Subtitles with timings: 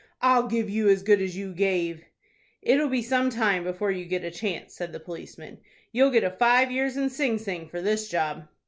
[0.23, 2.05] "I'll give you as good as you gave."
[2.63, 5.59] "It'll be some time before you get a chance," said the policeman.
[5.91, 8.47] "You'll get a five years in Sing Sing for this job."